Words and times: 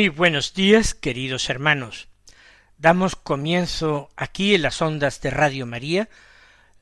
Muy 0.00 0.08
buenos 0.08 0.54
días, 0.54 0.94
queridos 0.94 1.50
hermanos. 1.50 2.08
Damos 2.78 3.16
comienzo 3.16 4.08
aquí 4.16 4.54
en 4.54 4.62
las 4.62 4.80
ondas 4.80 5.20
de 5.20 5.28
Radio 5.28 5.66
María 5.66 6.08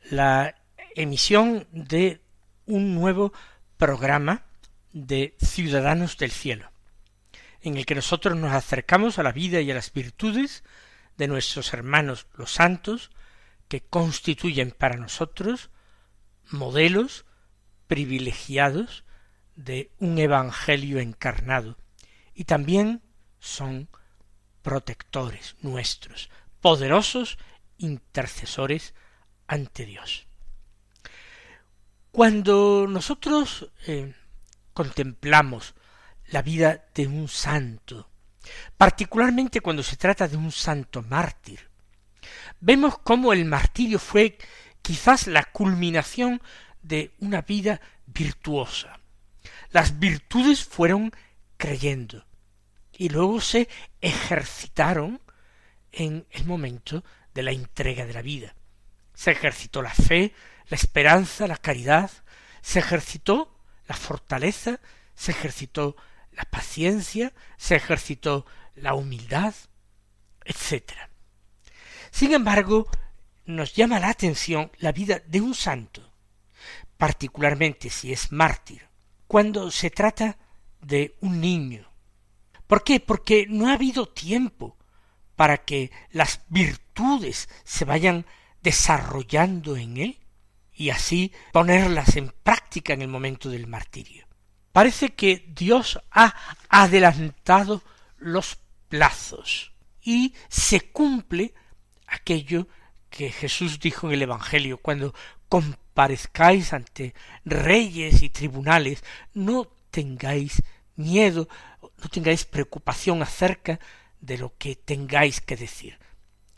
la 0.08 0.54
emisión 0.94 1.66
de 1.72 2.20
un 2.66 2.94
nuevo 2.94 3.32
programa 3.76 4.44
de 4.92 5.34
Ciudadanos 5.44 6.16
del 6.16 6.30
Cielo, 6.30 6.70
en 7.60 7.76
el 7.76 7.86
que 7.86 7.96
nosotros 7.96 8.36
nos 8.36 8.52
acercamos 8.52 9.18
a 9.18 9.24
la 9.24 9.32
vida 9.32 9.60
y 9.60 9.72
a 9.72 9.74
las 9.74 9.92
virtudes 9.92 10.62
de 11.16 11.26
nuestros 11.26 11.74
hermanos 11.74 12.28
los 12.36 12.52
santos, 12.52 13.10
que 13.66 13.80
constituyen 13.80 14.70
para 14.70 14.96
nosotros 14.96 15.70
modelos 16.52 17.24
privilegiados 17.88 19.02
de 19.56 19.90
un 19.98 20.20
Evangelio 20.20 21.00
encarnado, 21.00 21.78
y 22.32 22.44
también 22.44 23.02
son 23.40 23.88
protectores 24.62 25.56
nuestros, 25.62 26.30
poderosos 26.60 27.38
intercesores 27.78 28.94
ante 29.46 29.86
Dios. 29.86 30.26
Cuando 32.10 32.86
nosotros 32.88 33.70
eh, 33.86 34.14
contemplamos 34.72 35.74
la 36.30 36.42
vida 36.42 36.86
de 36.94 37.06
un 37.06 37.28
santo, 37.28 38.10
particularmente 38.76 39.60
cuando 39.60 39.82
se 39.82 39.96
trata 39.96 40.28
de 40.28 40.36
un 40.36 40.52
santo 40.52 41.02
mártir, 41.02 41.68
vemos 42.60 42.98
cómo 42.98 43.32
el 43.32 43.44
martirio 43.44 43.98
fue 43.98 44.38
quizás 44.82 45.26
la 45.26 45.44
culminación 45.44 46.42
de 46.82 47.12
una 47.20 47.42
vida 47.42 47.80
virtuosa. 48.06 49.00
Las 49.70 49.98
virtudes 49.98 50.64
fueron 50.64 51.12
creyendo, 51.56 52.24
y 52.98 53.08
luego 53.08 53.40
se 53.40 53.68
ejercitaron 54.00 55.22
en 55.92 56.26
el 56.30 56.44
momento 56.44 57.04
de 57.32 57.44
la 57.44 57.52
entrega 57.52 58.04
de 58.04 58.12
la 58.12 58.22
vida. 58.22 58.54
Se 59.14 59.30
ejercitó 59.30 59.80
la 59.80 59.94
fe, 59.94 60.34
la 60.68 60.74
esperanza, 60.74 61.46
la 61.46 61.56
caridad, 61.56 62.10
se 62.60 62.80
ejercitó 62.80 63.56
la 63.86 63.94
fortaleza, 63.94 64.80
se 65.14 65.30
ejercitó 65.30 65.96
la 66.32 66.42
paciencia, 66.44 67.32
se 67.56 67.76
ejercitó 67.76 68.44
la 68.74 68.94
humildad, 68.94 69.54
etc. 70.44 70.92
Sin 72.10 72.34
embargo, 72.34 72.88
nos 73.46 73.74
llama 73.74 74.00
la 74.00 74.08
atención 74.08 74.72
la 74.78 74.90
vida 74.90 75.20
de 75.24 75.40
un 75.40 75.54
santo, 75.54 76.12
particularmente 76.96 77.90
si 77.90 78.12
es 78.12 78.32
mártir, 78.32 78.88
cuando 79.28 79.70
se 79.70 79.90
trata 79.90 80.36
de 80.80 81.16
un 81.20 81.40
niño, 81.40 81.87
¿Por 82.68 82.84
qué? 82.84 83.00
Porque 83.00 83.46
no 83.48 83.68
ha 83.68 83.72
habido 83.72 84.06
tiempo 84.06 84.76
para 85.34 85.64
que 85.64 85.90
las 86.10 86.42
virtudes 86.48 87.48
se 87.64 87.84
vayan 87.84 88.26
desarrollando 88.62 89.76
en 89.76 89.96
él 89.96 90.18
y 90.72 90.90
así 90.90 91.32
ponerlas 91.52 92.16
en 92.16 92.32
práctica 92.42 92.92
en 92.92 93.02
el 93.02 93.08
momento 93.08 93.48
del 93.48 93.66
martirio. 93.66 94.26
Parece 94.70 95.14
que 95.14 95.50
Dios 95.56 95.98
ha 96.10 96.34
adelantado 96.68 97.82
los 98.18 98.58
plazos 98.88 99.72
y 100.02 100.34
se 100.48 100.92
cumple 100.92 101.54
aquello 102.06 102.68
que 103.08 103.32
Jesús 103.32 103.80
dijo 103.80 104.08
en 104.08 104.14
el 104.14 104.22
Evangelio 104.22 104.76
cuando 104.78 105.14
comparezcáis 105.48 106.74
ante 106.74 107.14
reyes 107.44 108.22
y 108.22 108.28
tribunales, 108.28 109.02
no 109.32 109.64
tengáis 109.90 110.62
miedo 110.98 111.48
no 111.80 112.08
tengáis 112.08 112.44
preocupación 112.44 113.22
acerca 113.22 113.80
de 114.20 114.38
lo 114.38 114.56
que 114.58 114.76
tengáis 114.76 115.40
que 115.40 115.56
decir. 115.56 115.98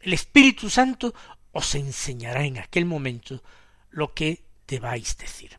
El 0.00 0.12
Espíritu 0.12 0.70
Santo 0.70 1.14
os 1.52 1.74
enseñará 1.74 2.44
en 2.44 2.58
aquel 2.58 2.86
momento 2.86 3.42
lo 3.90 4.14
que 4.14 4.44
debáis 4.66 5.16
decir. 5.16 5.58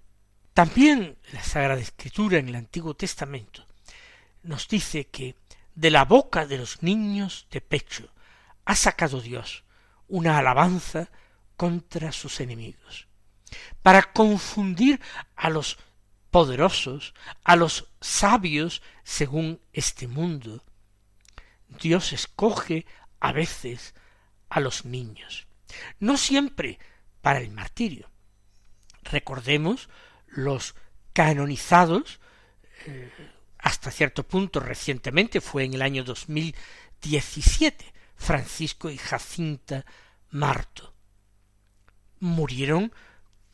También 0.54 1.18
la 1.32 1.44
Sagrada 1.44 1.82
Escritura 1.82 2.38
en 2.38 2.50
el 2.50 2.56
Antiguo 2.56 2.94
Testamento 2.96 3.66
nos 4.44 4.68
dice 4.68 5.08
que 5.08 5.36
de 5.76 5.92
la 5.92 6.06
boca 6.06 6.46
de 6.46 6.58
los 6.58 6.84
niños 6.84 7.48
de 7.52 7.62
pecho 7.62 8.10
ha 8.66 8.76
sacado 8.76 9.22
Dios 9.22 9.64
una 10.08 10.38
alabanza 10.38 11.10
contra 11.56 12.12
sus 12.12 12.40
enemigos, 12.42 13.08
para 13.82 14.12
confundir 14.12 15.00
a 15.36 15.50
los 15.50 15.78
poderosos, 16.32 17.14
a 17.44 17.56
los 17.56 17.90
sabios 18.00 18.82
según 19.04 19.62
este 19.74 20.08
mundo. 20.08 20.64
Dios 21.68 22.14
escoge 22.14 22.86
a 23.20 23.32
veces 23.32 23.94
a 24.50 24.60
los 24.60 24.86
niños, 24.86 25.48
no 26.00 26.18
siempre 26.18 26.80
para 27.22 27.40
el 27.40 27.52
martirio. 27.52 28.10
Recordemos 29.04 29.90
los 30.28 30.76
canonizados 31.14 32.20
eh, 32.86 33.12
hasta 33.60 33.92
cierto 33.92 34.24
punto 34.24 34.60
recientemente 34.60 35.40
fue 35.40 35.66
en 35.66 35.76
el 35.76 35.82
año 35.82 36.04
2017 36.04 37.94
Francisco 38.16 38.90
y 38.90 38.98
Jacinta 38.98 39.86
Marto 40.30 40.94
murieron 42.20 42.94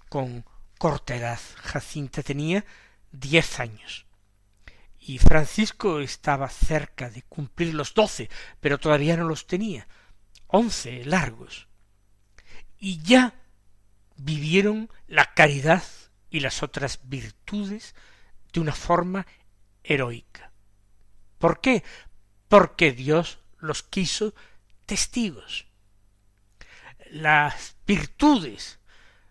con 0.10 0.46
corta 0.78 1.16
edad. 1.16 1.40
Jacinta 1.58 2.24
tenía 2.24 2.66
diez 3.12 3.60
años. 3.60 4.06
Y 5.00 5.20
Francisco 5.20 6.00
estaba 6.00 6.50
cerca 6.50 7.10
de 7.10 7.22
cumplir 7.24 7.74
los 7.74 7.94
doce, 7.94 8.30
pero 8.60 8.78
todavía 8.78 9.16
no 9.16 9.26
los 9.26 9.48
tenía. 9.48 9.88
Once 10.48 11.06
largos. 11.06 11.68
Y 12.78 13.02
ya 13.02 13.34
vivieron 14.18 14.90
la 15.08 15.34
caridad 15.34 15.84
y 16.30 16.42
las 16.42 16.62
otras 16.64 17.00
virtudes 17.04 17.96
de 18.52 18.60
una 18.60 18.74
forma 18.74 19.26
heroica. 19.84 20.52
¿Por 21.38 21.62
qué? 21.62 21.84
Porque 22.48 22.92
Dios 22.92 23.40
los 23.60 23.84
quiso 23.84 24.34
testigos. 24.86 25.68
Las 27.10 27.76
virtudes 27.86 28.77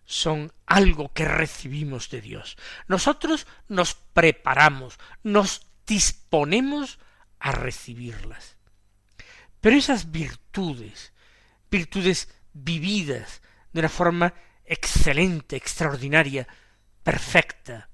son 0.07 0.53
algo 0.65 1.11
que 1.13 1.25
recibimos 1.25 2.09
de 2.09 2.21
Dios. 2.21 2.57
Nosotros 2.87 3.45
nos 3.67 3.93
preparamos, 3.93 4.97
nos 5.21 5.67
disponemos 5.85 6.97
a 7.39 7.51
recibirlas. 7.51 8.55
Pero 9.59 9.75
esas 9.75 10.09
virtudes, 10.09 11.11
virtudes 11.69 12.33
vividas 12.53 13.41
de 13.73 13.81
una 13.81 13.89
forma 13.89 14.33
excelente, 14.63 15.57
extraordinaria, 15.57 16.47
perfecta, 17.03 17.89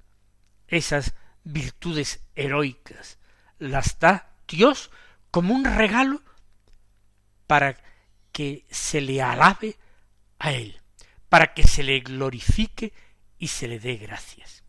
esas 0.68 1.14
virtudes 1.42 2.20
heroicas, 2.36 3.18
las 3.58 3.98
da 3.98 4.36
Dios 4.46 4.90
como 5.32 5.52
un 5.52 5.64
regalo 5.64 6.22
para 7.48 7.76
que 8.30 8.66
se 8.70 9.00
le 9.00 9.20
alabe 9.20 9.76
a 10.38 10.52
Él 10.52 10.80
para 11.28 11.54
que 11.54 11.64
se 11.64 11.82
le 11.82 12.00
glorifique 12.00 12.92
y 13.38 13.48
se 13.48 13.68
le 13.68 13.78
dé 13.78 13.96
gracias. 13.96 14.64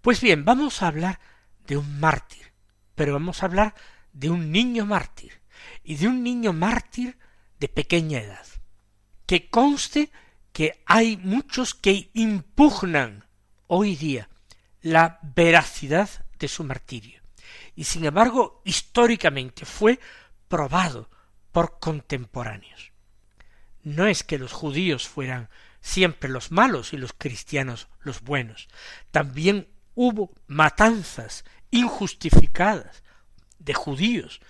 Pues 0.00 0.20
bien, 0.20 0.44
vamos 0.44 0.82
a 0.82 0.88
hablar 0.88 1.20
de 1.66 1.76
un 1.76 2.00
mártir, 2.00 2.52
pero 2.94 3.12
vamos 3.12 3.42
a 3.42 3.46
hablar 3.46 3.74
de 4.12 4.30
un 4.30 4.50
niño 4.50 4.86
mártir, 4.86 5.40
y 5.82 5.96
de 5.96 6.08
un 6.08 6.22
niño 6.22 6.52
mártir 6.52 7.18
de 7.58 7.68
pequeña 7.68 8.20
edad. 8.20 8.46
Que 9.26 9.50
conste 9.50 10.10
que 10.52 10.82
hay 10.86 11.16
muchos 11.16 11.74
que 11.74 12.10
impugnan 12.14 13.26
hoy 13.66 13.96
día 13.96 14.28
la 14.80 15.18
veracidad 15.22 16.08
de 16.38 16.48
su 16.48 16.64
martirio, 16.64 17.20
y 17.74 17.84
sin 17.84 18.04
embargo 18.04 18.62
históricamente 18.64 19.64
fue 19.64 19.98
probado 20.48 21.10
por 21.52 21.78
contemporáneos. 21.78 22.92
No 23.86 24.08
es 24.08 24.24
que 24.24 24.36
los 24.36 24.52
judíos 24.52 25.06
fueran 25.06 25.48
siempre 25.80 26.28
los 26.28 26.50
malos 26.50 26.92
y 26.92 26.96
los 26.96 27.12
cristianos 27.12 27.86
los 28.00 28.20
buenos. 28.20 28.66
También 29.12 29.68
hubo 29.94 30.34
matanzas 30.48 31.44
injustificadas 31.70 33.04
de 33.60 33.74
judíos 33.74 34.40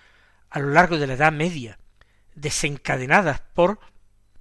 a 0.48 0.58
lo 0.58 0.70
largo 0.70 0.96
de 0.96 1.06
la 1.06 1.12
Edad 1.12 1.32
Media, 1.32 1.78
desencadenadas 2.34 3.42
por 3.52 3.78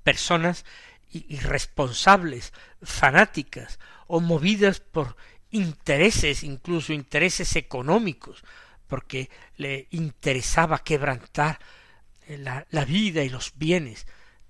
personas 0.04 0.64
irresponsables, 1.12 2.54
fanáticas 2.82 3.80
o 4.08 4.22
movidas 4.22 4.80
por 4.80 5.18
intereses, 5.52 6.42
incluso 6.42 6.94
intereses 6.94 7.58
económicos, 7.58 8.46
porque 8.88 9.30
le 9.58 9.90
interesaba 9.92 10.86
quebrantar 10.86 11.60
eh, 12.28 12.38
la, 12.38 12.66
la 12.70 12.86
vida 12.86 13.24
y 13.24 13.30
los 13.30 13.52
bienes 13.58 14.08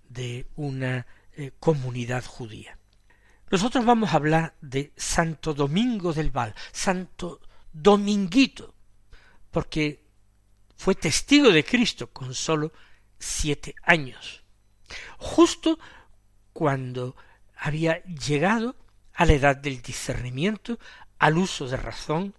de 0.09 0.47
una 0.55 1.05
eh, 1.33 1.51
comunidad 1.59 2.23
judía. 2.25 2.77
Nosotros 3.51 3.85
vamos 3.85 4.11
a 4.11 4.17
hablar 4.17 4.55
de 4.61 4.91
Santo 4.95 5.53
Domingo 5.53 6.13
del 6.13 6.31
Val, 6.31 6.55
Santo 6.71 7.41
Dominguito, 7.71 8.73
porque 9.51 10.03
fue 10.75 10.95
testigo 10.95 11.51
de 11.51 11.63
Cristo 11.63 12.11
con 12.11 12.33
sólo 12.33 12.71
siete 13.19 13.75
años, 13.83 14.43
justo 15.17 15.79
cuando 16.53 17.15
había 17.55 18.03
llegado 18.03 18.75
a 19.13 19.25
la 19.25 19.33
edad 19.33 19.55
del 19.55 19.81
discernimiento, 19.81 20.79
al 21.19 21.37
uso 21.37 21.67
de 21.67 21.77
razón, 21.77 22.35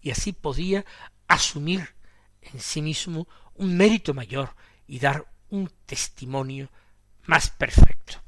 y 0.00 0.10
así 0.10 0.32
podía 0.32 0.84
asumir 1.28 1.94
en 2.40 2.60
sí 2.60 2.82
mismo 2.82 3.26
un 3.54 3.76
mérito 3.76 4.14
mayor 4.14 4.54
y 4.86 4.98
dar 4.98 5.26
un 5.48 5.70
testimonio 5.86 6.70
más 7.24 7.50
perfecto. 7.50 8.22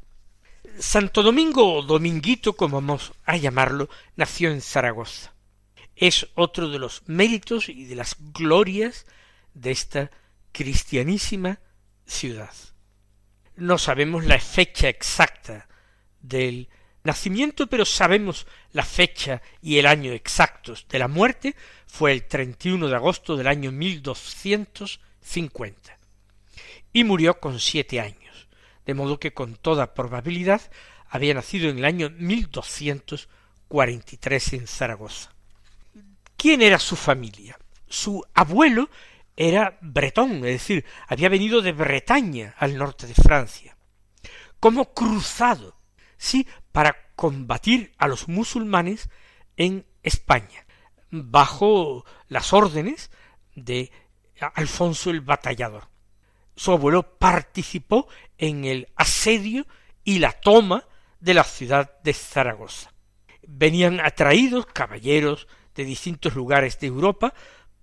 Santo 0.79 1.23
Domingo 1.23 1.75
o 1.75 1.82
Dominguito, 1.82 2.55
como 2.55 2.76
vamos 2.76 3.12
a 3.25 3.37
llamarlo, 3.37 3.88
nació 4.17 4.50
en 4.50 4.61
Zaragoza. 4.61 5.32
Es 5.94 6.29
otro 6.35 6.69
de 6.69 6.79
los 6.79 7.02
méritos 7.06 7.69
y 7.69 7.85
de 7.85 7.94
las 7.94 8.17
glorias 8.32 9.06
de 9.55 9.70
esta 9.70 10.11
cristianísima 10.52 11.61
ciudad. 12.06 12.52
No 13.56 13.79
sabemos 13.79 14.25
la 14.25 14.41
fecha 14.41 14.88
exacta 14.88 15.69
del 16.20 16.69
nacimiento, 17.05 17.69
pero 17.69 17.85
sabemos 17.85 18.49
la 18.73 18.82
fecha 18.82 19.41
y 19.62 19.79
el 19.79 19.87
año 19.87 20.11
exactos 20.12 20.88
de 20.88 20.99
la 20.99 21.06
muerte, 21.06 21.55
fue 21.87 22.11
el 22.12 22.25
31 22.25 22.88
de 22.88 22.96
agosto 22.96 23.37
del 23.37 23.46
año 23.46 23.70
1250, 23.70 25.99
y 26.93 27.05
murió 27.05 27.38
con 27.38 27.61
siete 27.61 28.00
años, 28.00 28.24
de 28.87 28.95
modo 28.95 29.19
que 29.19 29.35
con 29.35 29.57
toda 29.57 29.95
probabilidad 29.95 30.63
había 31.09 31.35
nacido 31.35 31.69
en 31.71 31.79
el 31.79 31.85
año 31.85 32.11
1243 32.11 34.53
en 34.55 34.67
Zaragoza. 34.67 35.35
¿Quién 36.37 36.63
era 36.63 36.79
su 36.79 36.97
familia? 36.97 37.59
Su 37.89 38.25
abuelo 38.35 38.89
era 39.37 39.79
bretón, 39.81 40.37
es 40.37 40.43
decir, 40.43 40.85
había 41.09 41.29
venido 41.29 41.63
de 41.63 41.73
Bretaña 41.73 42.55
al 42.59 42.77
norte 42.77 43.07
de 43.07 43.15
Francia, 43.15 43.77
como 44.61 44.95
cruzado, 44.95 45.77
sí, 46.17 46.47
para 46.73 46.97
combatir 47.17 47.93
a 47.99 48.09
los 48.09 48.29
musulmanes 48.29 49.11
en 49.57 49.87
España, 50.03 50.67
bajo 51.11 52.05
las 52.29 52.53
órdenes 52.53 53.11
de 53.55 53.91
Alfonso 54.55 55.11
el 55.11 55.21
Batallador. 55.21 55.89
Su 56.56 56.73
abuelo 56.73 57.19
participó 57.19 58.09
en 58.39 58.65
el 58.65 58.89
asedio 58.97 59.67
y 60.05 60.19
la 60.19 60.33
toma 60.33 60.85
de 61.21 61.35
la 61.35 61.45
ciudad 61.45 62.01
de 62.03 62.12
Zaragoza. 62.12 62.93
Venían 63.47 64.01
atraídos 64.01 64.67
caballeros 64.67 65.49
de 65.75 65.85
distintos 65.85 66.35
lugares 66.35 66.79
de 66.81 66.87
Europa 66.87 67.35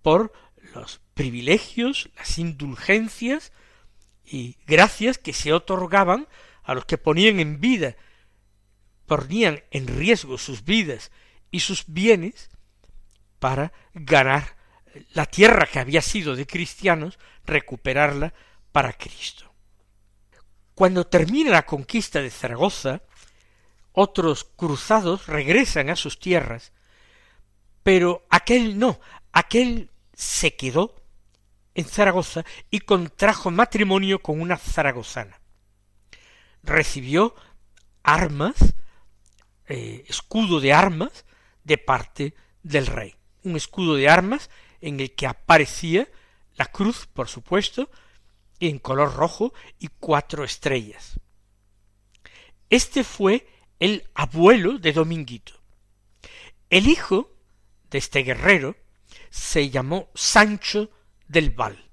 por 0.01 0.31
los 0.73 1.01
privilegios, 1.13 2.09
las 2.15 2.37
indulgencias 2.37 3.51
y 4.23 4.57
gracias 4.65 5.17
que 5.17 5.33
se 5.33 5.53
otorgaban 5.53 6.27
a 6.63 6.73
los 6.73 6.85
que 6.85 6.97
ponían 6.97 7.39
en 7.39 7.59
vida, 7.59 7.95
ponían 9.05 9.63
en 9.71 9.87
riesgo 9.87 10.37
sus 10.37 10.63
vidas 10.63 11.11
y 11.49 11.59
sus 11.59 11.85
bienes 11.87 12.49
para 13.39 13.73
ganar 13.93 14.55
la 15.13 15.25
tierra 15.25 15.65
que 15.65 15.79
había 15.79 16.01
sido 16.01 16.35
de 16.35 16.45
cristianos, 16.45 17.19
recuperarla 17.45 18.33
para 18.71 18.93
Cristo. 18.93 19.53
Cuando 20.75 21.05
termina 21.05 21.51
la 21.51 21.65
conquista 21.65 22.21
de 22.21 22.29
Zaragoza, 22.29 23.01
otros 23.91 24.45
cruzados 24.55 25.27
regresan 25.27 25.89
a 25.89 25.95
sus 25.95 26.19
tierras, 26.19 26.71
pero 27.83 28.25
aquel 28.29 28.79
no, 28.79 28.99
aquel 29.31 29.91
se 30.13 30.55
quedó 30.55 30.95
en 31.75 31.85
Zaragoza 31.85 32.43
y 32.69 32.81
contrajo 32.81 33.51
matrimonio 33.51 34.21
con 34.21 34.41
una 34.41 34.57
zaragozana. 34.57 35.39
Recibió 36.63 37.35
armas, 38.03 38.55
eh, 39.67 40.03
escudo 40.07 40.59
de 40.59 40.73
armas, 40.73 41.25
de 41.63 41.77
parte 41.77 42.35
del 42.63 42.87
rey. 42.87 43.15
Un 43.43 43.55
escudo 43.55 43.95
de 43.95 44.09
armas 44.09 44.49
en 44.79 44.99
el 44.99 45.13
que 45.15 45.27
aparecía 45.27 46.07
la 46.55 46.65
cruz, 46.65 47.07
por 47.07 47.27
supuesto, 47.27 47.89
en 48.69 48.79
color 48.79 49.13
rojo 49.15 49.53
y 49.79 49.89
cuatro 49.99 50.43
estrellas. 50.43 51.19
Este 52.69 53.03
fue 53.03 53.47
el 53.79 54.07
abuelo 54.13 54.77
de 54.77 54.93
Dominguito. 54.93 55.53
El 56.69 56.87
hijo 56.87 57.31
de 57.89 57.97
este 57.97 58.23
guerrero 58.23 58.75
se 59.29 59.69
llamó 59.69 60.09
Sancho 60.13 60.89
del 61.27 61.49
Val. 61.51 61.89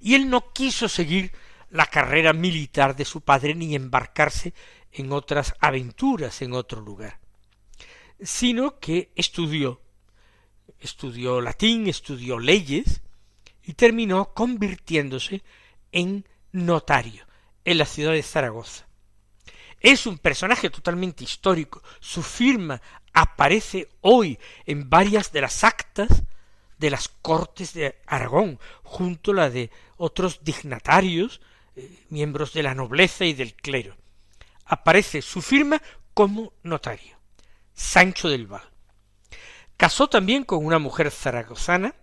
Y 0.00 0.14
él 0.14 0.28
no 0.28 0.52
quiso 0.52 0.88
seguir 0.88 1.32
la 1.70 1.86
carrera 1.86 2.32
militar 2.32 2.96
de 2.96 3.04
su 3.04 3.20
padre 3.20 3.54
ni 3.54 3.74
embarcarse 3.74 4.54
en 4.92 5.12
otras 5.12 5.54
aventuras 5.60 6.42
en 6.42 6.52
otro 6.52 6.80
lugar, 6.80 7.20
sino 8.20 8.78
que 8.80 9.12
estudió, 9.14 9.80
estudió 10.80 11.40
latín, 11.40 11.86
estudió 11.86 12.38
leyes 12.38 13.02
y 13.62 13.74
terminó 13.74 14.34
convirtiéndose 14.34 15.42
en 15.92 16.26
notario 16.52 17.26
en 17.64 17.78
la 17.78 17.86
ciudad 17.86 18.12
de 18.12 18.22
Zaragoza. 18.22 18.86
Es 19.80 20.06
un 20.06 20.18
personaje 20.18 20.68
totalmente 20.70 21.24
histórico. 21.24 21.82
Su 22.00 22.22
firma 22.22 22.80
aparece 23.12 23.88
hoy 24.02 24.38
en 24.66 24.90
varias 24.90 25.32
de 25.32 25.40
las 25.40 25.64
actas 25.64 26.22
de 26.78 26.90
las 26.90 27.08
Cortes 27.08 27.74
de 27.74 28.00
Aragón, 28.06 28.58
junto 28.82 29.32
a 29.32 29.34
la 29.34 29.50
de 29.50 29.70
otros 29.96 30.42
dignatarios, 30.42 31.40
eh, 31.76 32.04
miembros 32.08 32.54
de 32.54 32.62
la 32.62 32.74
nobleza 32.74 33.26
y 33.26 33.34
del 33.34 33.54
clero. 33.54 33.96
Aparece 34.64 35.20
su 35.20 35.42
firma 35.42 35.80
como 36.14 36.54
notario, 36.62 37.18
Sancho 37.74 38.28
del 38.28 38.46
Val. 38.46 38.68
Casó 39.76 40.08
también 40.08 40.44
con 40.44 40.64
una 40.64 40.78
mujer 40.78 41.10
zaragozana 41.10 41.94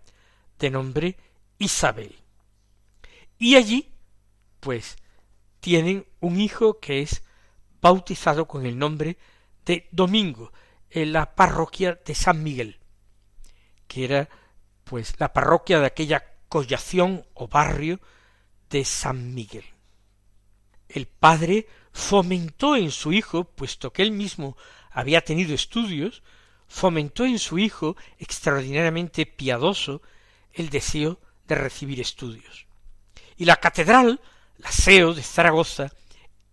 de 0.60 0.70
nombre 0.70 1.18
Isabel. 1.58 2.16
Y 3.38 3.56
allí, 3.56 3.92
pues, 4.60 4.98
tienen 5.60 6.06
un 6.20 6.40
hijo 6.40 6.80
que 6.80 7.02
es 7.02 7.24
bautizado 7.82 8.48
con 8.48 8.66
el 8.66 8.78
nombre 8.78 9.18
de 9.66 9.88
Domingo, 9.92 10.52
en 10.90 11.14
la 11.14 11.36
parroquia 11.36 12.00
de 12.06 12.16
San 12.16 12.44
Miguel, 12.44 12.80
que 13.88 14.06
era 14.06 14.30
pues 14.84 15.16
la 15.20 15.34
parroquia 15.34 15.80
de 15.80 15.88
aquella 15.88 16.24
collación 16.48 17.26
o 17.34 17.48
barrio 17.48 18.00
de 18.70 18.86
San 18.86 19.34
Miguel. 19.34 19.66
El 20.88 21.08
padre 21.08 21.68
fomentó 21.92 22.76
en 22.76 22.92
su 22.92 23.12
hijo, 23.12 23.44
puesto 23.44 23.92
que 23.92 24.02
él 24.04 24.12
mismo 24.12 24.56
había 24.90 25.22
tenido 25.22 25.54
estudios, 25.54 26.24
fomentó 26.68 27.26
en 27.26 27.40
su 27.40 27.60
hijo, 27.60 27.98
extraordinariamente 28.18 29.26
piadoso, 29.26 30.02
el 30.54 30.70
deseo 30.70 31.20
de 31.48 31.56
recibir 31.56 32.00
estudios. 32.00 32.67
Y 33.38 33.46
la 33.46 33.58
catedral, 33.58 34.20
la 34.58 34.72
SEO 34.72 35.14
de 35.14 35.24
Zaragoza, 35.24 35.92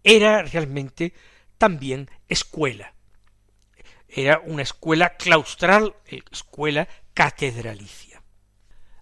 era 0.02 0.42
realmente 0.42 1.14
también 1.58 2.10
escuela. 2.28 2.94
Era 4.08 4.40
una 4.44 4.62
escuela 4.62 5.16
claustral, 5.16 5.94
escuela 6.30 6.86
catedralicia. 7.14 8.22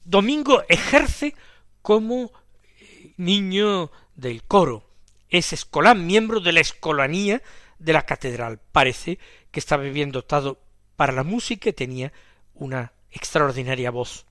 Domingo 0.04 0.62
ejerce 0.68 1.34
como 1.82 2.32
eh, 2.80 3.12
niño 3.16 3.90
del 4.14 4.42
coro, 4.44 4.88
es 5.28 5.52
escolán, 5.52 6.06
miembro 6.06 6.40
de 6.40 6.52
la 6.52 6.60
escolanía 6.60 7.42
de 7.78 7.92
la 7.92 8.06
catedral. 8.06 8.60
Parece 8.70 9.18
que 9.50 9.60
estaba 9.60 9.82
bien 9.84 10.12
dotado 10.12 10.60
para 10.96 11.12
la 11.12 11.24
música 11.24 11.70
y 11.70 11.72
tenía 11.72 12.12
una 12.54 12.92
extraordinaria 13.10 13.90
voz. 13.90 14.26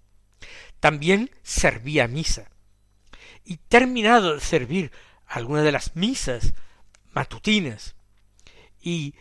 También 0.80 1.32
servía 1.44 2.08
misa. 2.08 2.50
Y 3.44 3.58
terminado 3.58 4.36
de 4.36 4.42
servir 4.42 4.92
alguna 5.28 5.62
de 5.62 5.72
las 5.72 5.96
misas 5.96 6.54
matutinas 7.14 7.96
y 8.82 9.16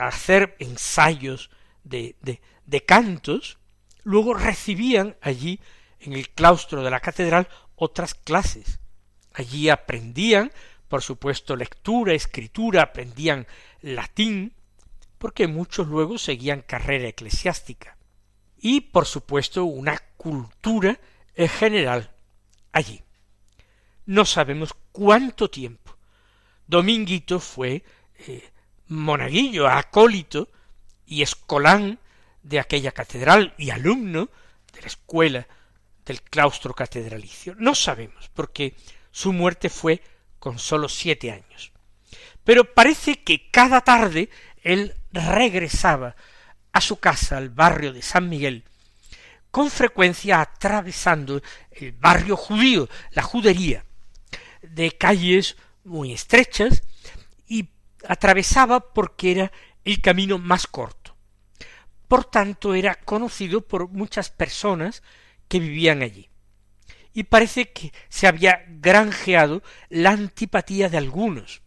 hacer 0.00 0.56
ensayos 0.58 1.50
de, 1.84 2.16
de, 2.20 2.40
de 2.66 2.84
cantos, 2.84 3.58
luego 4.02 4.34
recibían 4.34 5.16
allí 5.20 5.60
en 6.00 6.12
el 6.12 6.28
claustro 6.30 6.82
de 6.82 6.90
la 6.90 7.00
catedral 7.00 7.48
otras 7.76 8.14
clases. 8.14 8.80
Allí 9.32 9.68
aprendían, 9.68 10.52
por 10.88 11.02
supuesto, 11.02 11.56
lectura, 11.56 12.14
escritura, 12.14 12.82
aprendían 12.82 13.46
latín, 13.82 14.52
porque 15.18 15.46
muchos 15.46 15.88
luego 15.88 16.18
seguían 16.18 16.62
carrera 16.62 17.08
eclesiástica. 17.08 17.96
Y, 18.60 18.80
por 18.80 19.06
supuesto, 19.06 19.64
una 19.64 19.98
cultura 20.16 20.98
en 21.34 21.48
general 21.48 22.10
allí. 22.72 23.02
No 24.08 24.24
sabemos 24.24 24.74
cuánto 24.90 25.50
tiempo. 25.50 25.94
Dominguito 26.66 27.40
fue 27.40 27.84
eh, 28.20 28.50
monaguillo, 28.86 29.68
acólito 29.68 30.48
y 31.04 31.20
escolán 31.20 31.98
de 32.42 32.58
aquella 32.58 32.92
catedral 32.92 33.52
y 33.58 33.68
alumno 33.68 34.30
de 34.72 34.80
la 34.80 34.86
escuela 34.86 35.46
del 36.06 36.22
claustro 36.22 36.72
catedralicio. 36.72 37.54
No 37.58 37.74
sabemos, 37.74 38.30
porque 38.32 38.74
su 39.10 39.34
muerte 39.34 39.68
fue 39.68 40.02
con 40.38 40.58
sólo 40.58 40.88
siete 40.88 41.30
años. 41.30 41.72
Pero 42.44 42.72
parece 42.72 43.22
que 43.22 43.50
cada 43.50 43.82
tarde 43.82 44.30
él 44.62 44.94
regresaba 45.12 46.16
a 46.72 46.80
su 46.80 46.96
casa, 46.98 47.36
al 47.36 47.50
barrio 47.50 47.92
de 47.92 48.00
San 48.00 48.30
Miguel, 48.30 48.64
con 49.50 49.70
frecuencia 49.70 50.40
atravesando 50.40 51.42
el 51.72 51.92
barrio 51.92 52.38
judío, 52.38 52.88
la 53.10 53.20
judería, 53.20 53.84
de 54.62 54.92
calles 54.92 55.56
muy 55.84 56.12
estrechas, 56.12 56.82
y 57.46 57.70
atravesaba 58.06 58.92
porque 58.92 59.32
era 59.32 59.52
el 59.84 60.00
camino 60.00 60.38
más 60.38 60.66
corto. 60.66 61.16
Por 62.06 62.24
tanto, 62.24 62.74
era 62.74 62.94
conocido 62.94 63.60
por 63.60 63.88
muchas 63.88 64.30
personas 64.30 65.02
que 65.48 65.60
vivían 65.60 66.02
allí. 66.02 66.28
Y 67.12 67.24
parece 67.24 67.72
que 67.72 67.92
se 68.08 68.26
había 68.26 68.64
granjeado 68.68 69.62
la 69.88 70.10
antipatía 70.10 70.88
de 70.88 70.98
algunos, 70.98 71.62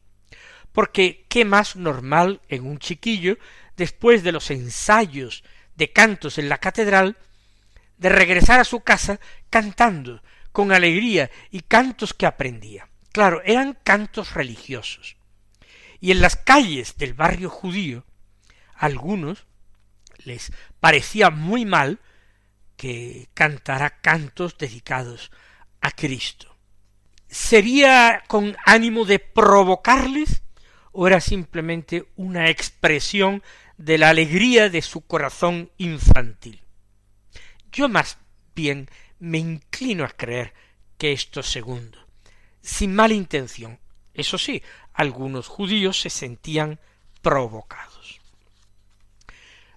porque 0.71 1.25
qué 1.29 1.45
más 1.45 1.75
normal 1.75 2.41
en 2.47 2.65
un 2.65 2.79
chiquillo, 2.79 3.37
después 3.75 4.23
de 4.23 4.31
los 4.31 4.49
ensayos 4.51 5.43
de 5.75 5.91
cantos 5.91 6.37
en 6.37 6.47
la 6.47 6.59
catedral, 6.59 7.17
de 7.97 8.09
regresar 8.09 8.59
a 8.59 8.65
su 8.65 8.81
casa 8.81 9.19
cantando 9.49 10.21
con 10.51 10.71
alegría 10.71 11.31
y 11.49 11.61
cantos 11.61 12.13
que 12.13 12.25
aprendía. 12.25 12.89
Claro, 13.11 13.41
eran 13.43 13.77
cantos 13.83 14.33
religiosos. 14.33 15.17
Y 15.99 16.11
en 16.11 16.21
las 16.21 16.35
calles 16.35 16.97
del 16.97 17.13
barrio 17.13 17.49
judío, 17.49 18.05
algunos 18.75 19.45
les 20.17 20.51
parecía 20.79 21.29
muy 21.29 21.65
mal 21.65 21.99
que 22.75 23.29
cantara 23.33 24.01
cantos 24.01 24.57
dedicados 24.57 25.31
a 25.81 25.91
Cristo. 25.91 26.57
¿Sería 27.27 28.23
con 28.27 28.57
ánimo 28.65 29.05
de 29.05 29.19
provocarles 29.19 30.41
o 30.91 31.07
era 31.07 31.21
simplemente 31.21 32.07
una 32.15 32.49
expresión 32.49 33.43
de 33.77 33.97
la 33.97 34.09
alegría 34.09 34.69
de 34.69 34.81
su 34.81 35.01
corazón 35.01 35.71
infantil? 35.77 36.63
Yo 37.71 37.87
más 37.87 38.17
bien 38.55 38.89
me 39.21 39.37
inclino 39.37 40.03
a 40.03 40.09
creer 40.09 40.53
que 40.97 41.13
esto 41.13 41.43
segundo, 41.43 41.97
sin 42.61 42.93
mala 42.93 43.13
intención. 43.13 43.79
Eso 44.13 44.37
sí, 44.37 44.61
algunos 44.93 45.47
judíos 45.47 46.01
se 46.01 46.09
sentían 46.09 46.79
provocados. 47.21 48.19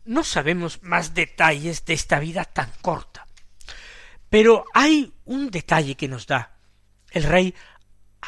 No 0.06 0.24
sabemos 0.24 0.82
más 0.82 1.14
detalles 1.14 1.84
de 1.84 1.92
esta 1.92 2.18
vida 2.18 2.44
tan 2.44 2.72
corta. 2.80 3.26
Pero 4.30 4.64
hay 4.72 5.12
un 5.26 5.50
detalle 5.50 5.94
que 5.94 6.08
nos 6.08 6.26
da 6.26 6.56
el 7.10 7.24
rey 7.24 7.54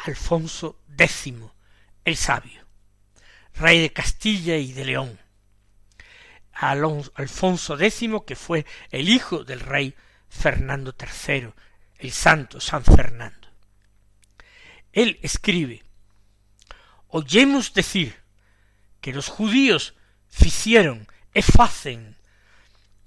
Alfonso 0.05 0.79
X, 0.97 1.33
el 2.05 2.15
sabio, 2.15 2.65
rey 3.55 3.81
de 3.81 3.91
Castilla 3.91 4.55
y 4.57 4.71
de 4.71 4.85
León. 4.85 5.19
Alfonso 6.53 7.77
X, 7.79 8.09
que 8.25 8.35
fue 8.35 8.65
el 8.91 9.09
hijo 9.09 9.43
del 9.43 9.59
rey 9.59 9.95
Fernando 10.29 10.95
III, 10.97 11.53
el 11.99 12.11
santo 12.11 12.59
San 12.59 12.83
Fernando. 12.83 13.47
Él 14.91 15.19
escribe, 15.21 15.83
oyemos 17.07 17.73
decir 17.73 18.15
que 19.01 19.13
los 19.13 19.27
judíos 19.27 19.93
ficieron 20.27 21.07
facen 21.41 22.15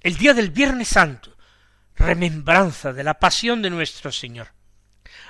el 0.03 0.17
día 0.17 0.35
del 0.35 0.51
Viernes 0.51 0.89
Santo, 0.89 1.37
remembranza 1.95 2.93
de 2.93 3.05
la 3.05 3.19
pasión 3.19 3.61
de 3.61 3.71
nuestro 3.71 4.13
Señor, 4.13 4.49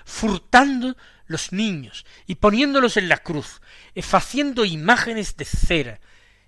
furtando 0.05 0.97
los 1.27 1.53
niños 1.53 2.05
y 2.27 2.37
poniéndolos 2.37 2.97
en 2.97 3.09
la 3.09 3.19
cruz, 3.19 3.61
faciendo 4.03 4.65
imágenes 4.65 5.37
de 5.37 5.45
cera 5.45 6.01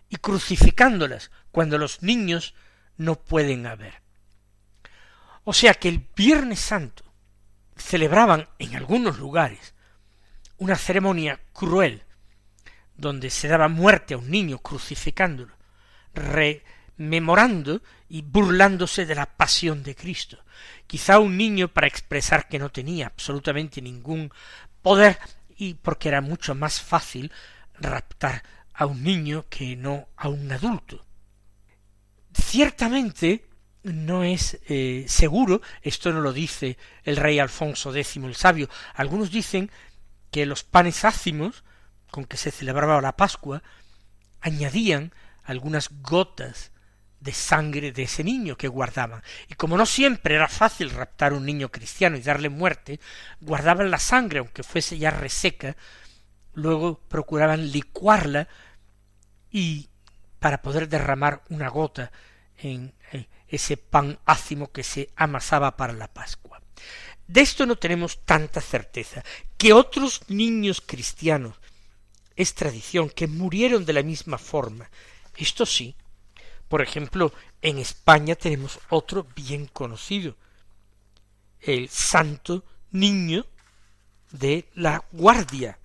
y 0.08 0.16
crucificándolas 0.16 1.30
cuando 1.50 1.78
los 1.78 2.02
niños 2.02 2.54
no 2.96 3.16
pueden 3.16 3.66
haber. 3.66 4.01
O 5.44 5.52
sea 5.52 5.74
que 5.74 5.88
el 5.88 6.06
Viernes 6.14 6.60
Santo 6.60 7.04
celebraban 7.76 8.48
en 8.58 8.76
algunos 8.76 9.18
lugares 9.18 9.74
una 10.58 10.76
ceremonia 10.76 11.40
cruel, 11.52 12.04
donde 12.96 13.30
se 13.30 13.48
daba 13.48 13.68
muerte 13.68 14.14
a 14.14 14.18
un 14.18 14.30
niño 14.30 14.58
crucificándolo, 14.58 15.56
rememorando 16.14 17.82
y 18.08 18.22
burlándose 18.22 19.04
de 19.04 19.16
la 19.16 19.26
pasión 19.26 19.82
de 19.82 19.96
Cristo. 19.96 20.44
Quizá 20.86 21.18
un 21.18 21.36
niño 21.36 21.68
para 21.68 21.88
expresar 21.88 22.46
que 22.46 22.60
no 22.60 22.70
tenía 22.70 23.06
absolutamente 23.06 23.82
ningún 23.82 24.30
poder 24.82 25.18
y 25.56 25.74
porque 25.74 26.08
era 26.08 26.20
mucho 26.20 26.54
más 26.54 26.80
fácil 26.80 27.32
raptar 27.74 28.44
a 28.74 28.86
un 28.86 29.02
niño 29.02 29.46
que 29.50 29.74
no 29.74 30.08
a 30.16 30.28
un 30.28 30.52
adulto. 30.52 31.04
Ciertamente 32.32 33.48
no 33.82 34.24
es 34.24 34.60
eh, 34.68 35.04
seguro, 35.08 35.60
esto 35.82 36.12
no 36.12 36.20
lo 36.20 36.32
dice 36.32 36.78
el 37.04 37.16
rey 37.16 37.38
Alfonso 37.38 37.94
X 37.94 38.16
el 38.16 38.34
sabio, 38.34 38.68
algunos 38.94 39.30
dicen 39.30 39.70
que 40.30 40.46
los 40.46 40.64
panes 40.64 41.04
ácimos 41.04 41.64
con 42.10 42.24
que 42.24 42.36
se 42.36 42.50
celebraba 42.50 43.00
la 43.00 43.16
Pascua 43.16 43.62
añadían 44.40 45.12
algunas 45.44 45.90
gotas 46.02 46.72
de 47.20 47.32
sangre 47.32 47.92
de 47.92 48.02
ese 48.02 48.24
niño 48.24 48.56
que 48.56 48.66
guardaban. 48.66 49.22
Y 49.48 49.54
como 49.54 49.76
no 49.76 49.86
siempre 49.86 50.34
era 50.34 50.48
fácil 50.48 50.90
raptar 50.90 51.32
un 51.32 51.46
niño 51.46 51.70
cristiano 51.70 52.16
y 52.16 52.22
darle 52.22 52.48
muerte, 52.48 52.98
guardaban 53.40 53.90
la 53.90 53.98
sangre, 53.98 54.40
aunque 54.40 54.64
fuese 54.64 54.98
ya 54.98 55.10
reseca, 55.10 55.76
luego 56.54 57.00
procuraban 57.08 57.70
licuarla 57.70 58.48
y 59.50 59.88
para 60.40 60.62
poder 60.62 60.88
derramar 60.88 61.42
una 61.48 61.68
gota 61.68 62.10
en 62.58 62.92
ese 63.52 63.76
pan 63.76 64.18
ácimo 64.26 64.72
que 64.72 64.82
se 64.82 65.10
amasaba 65.14 65.76
para 65.76 65.92
la 65.92 66.12
Pascua. 66.12 66.60
De 67.28 67.40
esto 67.40 67.66
no 67.66 67.76
tenemos 67.76 68.24
tanta 68.24 68.60
certeza. 68.60 69.22
Que 69.56 69.72
otros 69.72 70.22
niños 70.28 70.82
cristianos 70.84 71.54
es 72.34 72.54
tradición 72.54 73.08
que 73.08 73.28
murieron 73.28 73.84
de 73.84 73.92
la 73.92 74.02
misma 74.02 74.38
forma 74.38 74.90
esto 75.36 75.66
sí, 75.66 75.96
por 76.68 76.82
ejemplo, 76.82 77.32
en 77.60 77.78
España 77.78 78.34
tenemos 78.34 78.78
otro 78.88 79.26
bien 79.34 79.66
conocido, 79.66 80.36
el 81.60 81.88
Santo 81.88 82.64
Niño 82.90 83.46
de 84.30 84.68
la 84.74 85.04
Guardia. 85.12 85.78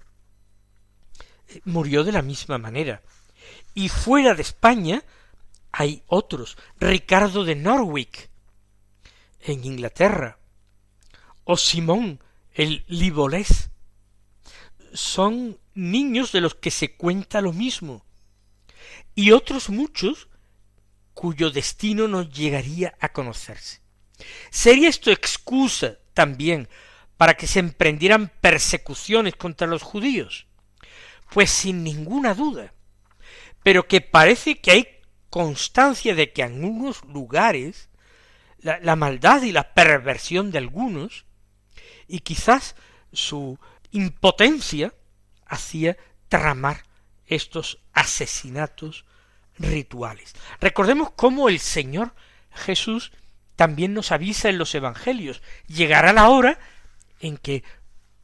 Eh, 1.49 1.61
murió 1.65 2.03
de 2.03 2.11
la 2.11 2.21
misma 2.21 2.57
manera. 2.57 3.01
Y 3.73 3.89
fuera 3.89 4.33
de 4.33 4.41
España 4.41 5.03
hay 5.79 6.01
otros, 6.07 6.57
Ricardo 6.79 7.45
de 7.45 7.53
Norwich, 7.53 8.29
en 9.41 9.63
Inglaterra, 9.63 10.39
o 11.43 11.55
Simón 11.55 12.19
el 12.55 12.83
Libolés. 12.87 13.69
Son 14.91 15.59
niños 15.75 16.31
de 16.31 16.41
los 16.41 16.55
que 16.55 16.71
se 16.71 16.95
cuenta 16.95 17.41
lo 17.41 17.53
mismo 17.53 18.03
y 19.13 19.29
otros 19.29 19.69
muchos 19.69 20.29
cuyo 21.13 21.51
destino 21.51 22.07
no 22.07 22.23
llegaría 22.23 22.95
a 22.99 23.09
conocerse. 23.09 23.79
¿Sería 24.49 24.89
esto 24.89 25.11
excusa 25.11 25.99
también 26.15 26.67
para 27.17 27.35
que 27.35 27.45
se 27.45 27.59
emprendieran 27.59 28.31
persecuciones 28.41 29.35
contra 29.35 29.67
los 29.67 29.83
judíos? 29.83 30.47
Pues 31.31 31.51
sin 31.51 31.83
ninguna 31.83 32.33
duda. 32.33 32.73
Pero 33.61 33.87
que 33.87 34.01
parece 34.01 34.59
que 34.59 34.71
hay 34.71 34.96
constancia 35.37 36.15
de 36.15 36.33
que 36.33 36.41
en 36.41 36.63
algunos 36.63 37.05
lugares 37.05 37.89
la, 38.57 38.95
maldad 38.95 39.43
y 39.43 39.51
la 39.51 39.75
perversión 39.75 40.49
de 40.49 40.57
algunos, 40.57 41.25
y 42.07 42.21
quizás 42.21 42.75
su 43.13 43.59
impotencia, 43.91 44.95
hacía 45.45 45.95
tramar 46.27 46.85
estos 47.27 47.77
asesinatos 47.93 49.05
rituales. 49.59 50.33
Recordemos 50.59 51.11
cómo 51.11 51.49
el 51.49 51.59
Señor 51.59 52.15
Jesús 52.49 53.11
también 53.55 53.93
nos 53.93 54.11
avisa 54.11 54.49
en 54.49 54.57
los 54.57 54.73
Evangelios. 54.73 55.43
Llegará 55.67 56.13
la 56.13 56.29
hora 56.29 56.57
en 57.19 57.37
que 57.37 57.63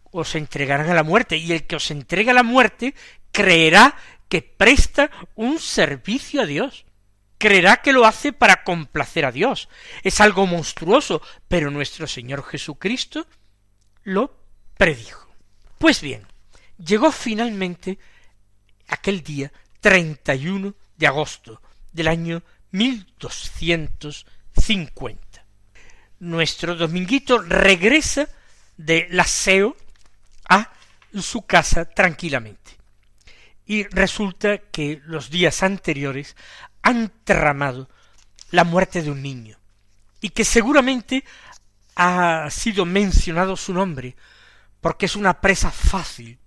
os 0.10 0.34
entregarán 0.34 0.90
a 0.90 0.96
la 0.96 1.04
muerte, 1.04 1.38
y 1.38 1.52
el 1.52 1.68
que 1.68 1.76
os 1.76 1.92
entrega 1.92 2.32
a 2.32 2.36
la 2.36 2.44
muerte 2.44 2.96
creerá 3.32 3.96
que 4.30 4.42
presta 4.42 5.12
un 5.36 5.60
servicio 5.60 6.42
a 6.42 6.48
Dios. 6.48 6.88
Creerá 7.44 7.82
que 7.82 7.92
lo 7.92 8.06
hace 8.06 8.32
para 8.32 8.64
complacer 8.64 9.26
a 9.26 9.32
Dios. 9.34 9.68
Es 10.02 10.22
algo 10.22 10.48
monstruoso, 10.48 11.22
pero 11.50 11.70
nuestro 11.70 12.08
Señor 12.08 12.46
Jesucristo 12.46 13.28
lo 14.04 14.34
predijo. 14.78 15.28
Pues 15.78 16.00
bien, 16.00 16.26
llegó 16.78 17.12
finalmente 17.12 18.00
aquel 18.88 19.24
día 19.24 19.52
31 19.82 20.74
de 20.96 21.06
agosto 21.06 21.62
del 21.92 22.08
año 22.08 22.44
1250. 22.72 25.46
Nuestro 26.20 26.76
dominguito 26.76 27.40
regresa 27.40 28.30
del 28.78 29.20
aseo 29.20 29.76
a 30.48 30.72
su 31.20 31.46
casa 31.46 31.84
tranquilamente. 31.84 32.72
Y 33.66 33.84
resulta 33.84 34.60
que 34.60 35.02
los 35.06 35.30
días 35.30 35.62
anteriores 35.62 36.38
han 36.84 37.12
tramado 37.24 37.90
la 38.52 38.64
muerte 38.64 39.02
de 39.02 39.10
un 39.10 39.24
niño, 39.24 39.58
y 40.22 40.30
que 40.30 40.46
seguramente 40.46 41.24
ha 41.96 42.48
sido 42.52 42.86
mencionado 42.86 43.58
su 43.58 43.74
nombre, 43.74 44.16
porque 44.82 45.08
es 45.08 45.16
una 45.16 45.42
presa 45.42 45.72
fácil 45.72 46.40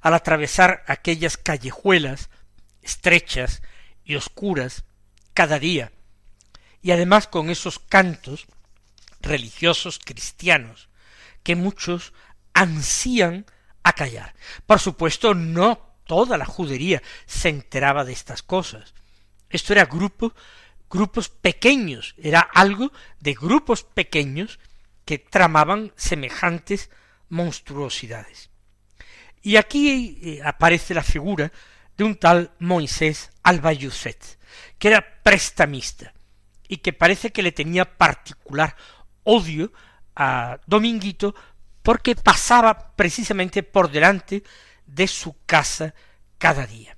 al 0.00 0.14
atravesar 0.14 0.82
aquellas 0.88 1.36
callejuelas 1.36 2.30
estrechas 2.82 3.62
y 4.04 4.16
oscuras 4.16 4.84
cada 5.34 5.58
día, 5.58 5.92
y 6.82 6.90
además 6.90 7.28
con 7.28 7.50
esos 7.50 7.78
cantos 7.78 8.46
religiosos 9.20 10.00
cristianos 10.04 10.88
que 11.44 11.54
muchos 11.54 12.12
ansían 12.54 13.46
a 13.84 13.92
callar. 13.92 14.34
Por 14.66 14.80
supuesto, 14.80 15.34
no 15.34 15.96
toda 16.06 16.36
la 16.36 16.44
judería 16.44 17.02
se 17.26 17.48
enteraba 17.48 18.04
de 18.04 18.12
estas 18.12 18.42
cosas. 18.42 18.94
Esto 19.52 19.74
era 19.74 19.84
grupo, 19.84 20.34
grupos 20.90 21.28
pequeños, 21.28 22.14
era 22.18 22.40
algo 22.40 22.90
de 23.20 23.34
grupos 23.34 23.84
pequeños 23.84 24.58
que 25.04 25.18
tramaban 25.18 25.92
semejantes 25.96 26.90
monstruosidades. 27.28 28.50
Y 29.42 29.56
aquí 29.56 30.18
eh, 30.22 30.40
aparece 30.44 30.94
la 30.94 31.02
figura 31.02 31.52
de 31.96 32.04
un 32.04 32.16
tal 32.16 32.52
Moisés 32.58 33.30
Albayuset, 33.42 34.38
que 34.78 34.88
era 34.88 35.22
prestamista 35.22 36.14
y 36.68 36.78
que 36.78 36.92
parece 36.92 37.30
que 37.30 37.42
le 37.42 37.52
tenía 37.52 37.98
particular 37.98 38.74
odio 39.24 39.72
a 40.16 40.58
Dominguito 40.66 41.34
porque 41.82 42.14
pasaba 42.14 42.94
precisamente 42.96 43.62
por 43.62 43.90
delante 43.90 44.42
de 44.86 45.08
su 45.08 45.36
casa 45.44 45.94
cada 46.38 46.66
día. 46.66 46.96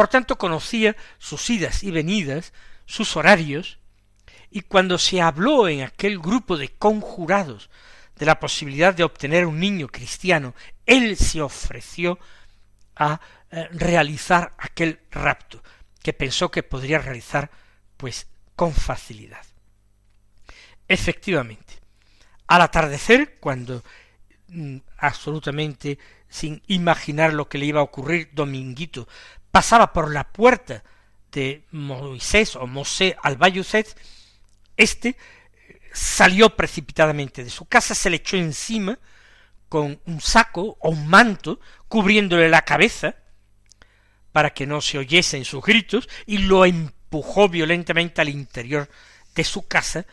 Por 0.00 0.08
tanto 0.08 0.38
conocía 0.38 0.96
sus 1.18 1.50
idas 1.50 1.82
y 1.82 1.90
venidas, 1.90 2.54
sus 2.86 3.18
horarios, 3.18 3.78
y 4.50 4.62
cuando 4.62 4.96
se 4.96 5.20
habló 5.20 5.68
en 5.68 5.82
aquel 5.82 6.18
grupo 6.18 6.56
de 6.56 6.70
conjurados 6.70 7.68
de 8.16 8.24
la 8.24 8.40
posibilidad 8.40 8.94
de 8.94 9.04
obtener 9.04 9.44
un 9.44 9.60
niño 9.60 9.88
cristiano, 9.88 10.54
él 10.86 11.18
se 11.18 11.42
ofreció 11.42 12.18
a 12.96 13.20
eh, 13.50 13.68
realizar 13.72 14.54
aquel 14.56 15.00
rapto, 15.10 15.62
que 16.02 16.14
pensó 16.14 16.50
que 16.50 16.62
podría 16.62 16.98
realizar 16.98 17.50
pues 17.98 18.26
con 18.56 18.72
facilidad. 18.72 19.44
Efectivamente, 20.88 21.74
al 22.46 22.62
atardecer, 22.62 23.36
cuando 23.38 23.84
mm, 24.48 24.78
absolutamente 24.96 25.98
sin 26.30 26.62
imaginar 26.68 27.34
lo 27.34 27.48
que 27.48 27.58
le 27.58 27.66
iba 27.66 27.80
a 27.80 27.84
ocurrir, 27.84 28.30
Dominguito 28.32 29.06
pasaba 29.50 29.92
por 29.92 30.12
la 30.12 30.24
puerta 30.24 30.82
de 31.32 31.66
Moisés 31.70 32.56
o 32.56 32.66
Mosé 32.66 33.16
al 33.22 33.36
Bayuset, 33.36 33.96
éste 34.76 35.10
eh, 35.68 35.80
salió 35.92 36.56
precipitadamente 36.56 37.44
de 37.44 37.50
su 37.50 37.66
casa, 37.66 37.94
se 37.94 38.10
le 38.10 38.16
echó 38.16 38.36
encima 38.36 38.98
con 39.68 40.00
un 40.06 40.20
saco 40.20 40.76
o 40.80 40.90
un 40.90 41.06
manto 41.06 41.60
cubriéndole 41.88 42.48
la 42.48 42.62
cabeza 42.62 43.14
para 44.32 44.50
que 44.50 44.66
no 44.66 44.80
se 44.80 44.98
oyesen 44.98 45.44
sus 45.44 45.62
gritos 45.62 46.08
y 46.26 46.38
lo 46.38 46.64
empujó 46.64 47.48
violentamente 47.48 48.20
al 48.20 48.28
interior 48.28 48.88
de 49.34 49.44
su 49.44 49.66
casa, 49.66 50.06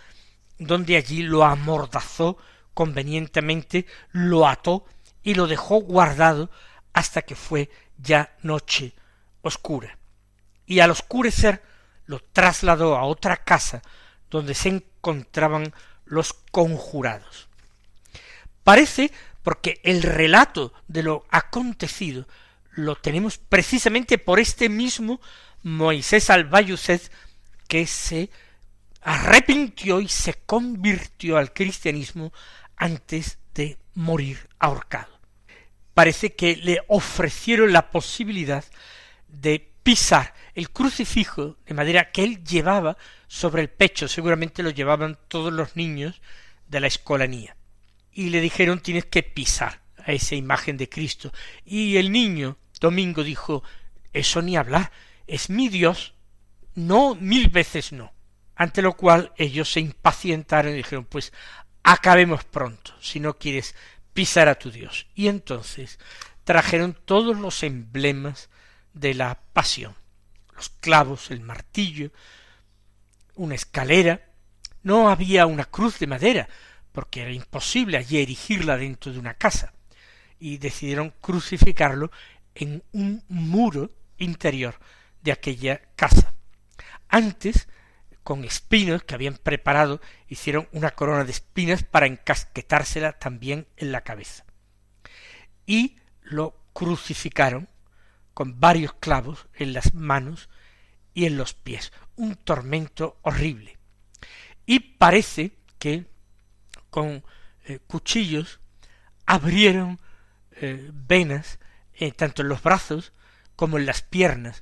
donde 0.59 0.97
allí 0.97 1.23
lo 1.23 1.43
amordazó 1.43 2.37
convenientemente, 2.73 3.85
lo 4.11 4.47
ató 4.47 4.85
y 5.23 5.33
lo 5.33 5.47
dejó 5.47 5.81
guardado 5.81 6.49
hasta 6.93 7.23
que 7.23 7.35
fue 7.35 7.69
ya 7.97 8.35
noche 8.41 8.93
oscura. 9.41 9.97
Y 10.65 10.79
al 10.79 10.91
oscurecer 10.91 11.61
lo 12.05 12.19
trasladó 12.19 12.95
a 12.97 13.03
otra 13.03 13.37
casa 13.37 13.81
donde 14.29 14.53
se 14.53 14.69
encontraban 14.69 15.73
los 16.05 16.33
conjurados. 16.51 17.47
Parece 18.63 19.11
porque 19.43 19.79
el 19.83 20.03
relato 20.03 20.73
de 20.87 21.03
lo 21.03 21.25
acontecido 21.29 22.27
lo 22.71 22.95
tenemos 22.95 23.37
precisamente 23.37 24.17
por 24.17 24.39
este 24.39 24.69
mismo 24.69 25.21
Moisés 25.63 26.29
Albayuced 26.29 27.01
que 27.67 27.87
se 27.87 28.29
arrepintió 29.01 30.01
y 30.01 30.07
se 30.07 30.33
convirtió 30.45 31.37
al 31.37 31.53
cristianismo 31.53 32.33
antes 32.75 33.39
de 33.53 33.77
morir 33.93 34.47
ahorcado. 34.59 35.17
Parece 35.93 36.35
que 36.35 36.55
le 36.57 36.81
ofrecieron 36.87 37.73
la 37.73 37.89
posibilidad 37.89 38.63
de 39.27 39.73
pisar 39.83 40.33
el 40.53 40.69
crucifijo 40.71 41.57
de 41.65 41.73
madera 41.73 42.11
que 42.11 42.23
él 42.23 42.43
llevaba 42.43 42.97
sobre 43.27 43.61
el 43.61 43.69
pecho, 43.69 44.07
seguramente 44.07 44.63
lo 44.63 44.69
llevaban 44.69 45.17
todos 45.27 45.53
los 45.53 45.75
niños 45.75 46.21
de 46.67 46.79
la 46.79 46.87
escolanía 46.87 47.57
y 48.17 48.31
le 48.31 48.41
dijeron 48.41 48.79
tienes 48.79 49.05
que 49.05 49.21
pisar 49.21 49.81
a 50.03 50.11
esa 50.11 50.33
imagen 50.33 50.75
de 50.75 50.89
Cristo. 50.89 51.31
Y 51.63 51.97
el 51.97 52.11
niño 52.11 52.57
Domingo 52.79 53.23
dijo 53.23 53.63
eso 54.11 54.41
ni 54.41 54.57
hablar, 54.57 54.91
es 55.27 55.51
mi 55.51 55.69
Dios, 55.69 56.15
no 56.73 57.13
mil 57.13 57.49
veces 57.49 57.91
no. 57.91 58.11
Ante 58.55 58.81
lo 58.81 58.97
cual 58.97 59.33
ellos 59.37 59.71
se 59.71 59.81
impacientaron 59.81 60.73
y 60.73 60.77
dijeron 60.77 61.05
pues 61.05 61.31
acabemos 61.83 62.43
pronto, 62.43 62.93
si 62.99 63.19
no 63.19 63.37
quieres 63.37 63.75
pisar 64.13 64.47
a 64.47 64.55
tu 64.55 64.71
Dios. 64.71 65.05
Y 65.13 65.27
entonces 65.27 65.99
trajeron 66.43 66.97
todos 67.05 67.37
los 67.37 67.61
emblemas 67.61 68.49
de 68.99 69.13
la 69.13 69.39
pasión, 69.53 69.95
los 70.55 70.69
clavos, 70.69 71.31
el 71.31 71.41
martillo, 71.41 72.11
una 73.35 73.55
escalera, 73.55 74.21
no 74.83 75.09
había 75.09 75.45
una 75.45 75.65
cruz 75.65 75.99
de 75.99 76.07
madera, 76.07 76.47
porque 76.91 77.21
era 77.21 77.31
imposible 77.31 77.97
allí 77.97 78.19
erigirla 78.19 78.77
dentro 78.77 79.11
de 79.11 79.19
una 79.19 79.35
casa, 79.35 79.73
y 80.39 80.57
decidieron 80.57 81.13
crucificarlo 81.21 82.11
en 82.55 82.83
un 82.91 83.23
muro 83.27 83.91
interior 84.17 84.79
de 85.21 85.31
aquella 85.31 85.81
casa. 85.95 86.33
Antes, 87.09 87.67
con 88.23 88.43
espinos 88.43 89.03
que 89.03 89.15
habían 89.15 89.35
preparado, 89.35 90.01
hicieron 90.27 90.67
una 90.71 90.91
corona 90.91 91.23
de 91.23 91.31
espinas 91.31 91.83
para 91.83 92.07
encasquetársela 92.07 93.13
también 93.13 93.67
en 93.77 93.91
la 93.91 94.01
cabeza. 94.01 94.45
Y 95.65 95.97
lo 96.21 96.55
crucificaron 96.73 97.69
con 98.37 98.59
varios 98.59 98.93
clavos 98.93 99.47
en 99.55 99.73
las 99.73 99.95
manos 99.95 100.47
y 101.15 101.25
en 101.25 101.37
los 101.37 101.55
pies. 101.55 101.91
Un 102.15 102.35
tormento 102.35 103.17
horrible. 103.23 103.79
Y 104.67 104.79
parece 104.79 105.53
que 105.79 106.05
con 106.91 107.23
eh, 107.65 107.79
cuchillos 107.87 108.59
abrieron 109.25 109.99
eh, 110.51 110.87
venas 110.93 111.57
eh, 111.95 112.11
tanto 112.11 112.43
en 112.43 112.49
los 112.49 112.61
brazos 112.61 113.11
como 113.55 113.79
en 113.79 113.87
las 113.87 114.03
piernas, 114.03 114.61